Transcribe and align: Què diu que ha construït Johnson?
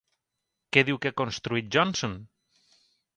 Què 0.77 0.83
diu 0.87 0.97
que 1.03 1.11
ha 1.13 1.17
construït 1.21 1.69
Johnson? 1.77 2.17